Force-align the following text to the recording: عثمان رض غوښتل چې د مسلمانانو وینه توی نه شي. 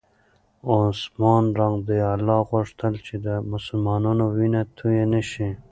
عثمان 0.71 1.43
رض 1.59 1.85
غوښتل 2.49 2.93
چې 3.05 3.15
د 3.25 3.27
مسلمانانو 3.51 4.25
وینه 4.35 4.61
توی 4.77 4.99
نه 5.13 5.21
شي. 5.29 5.49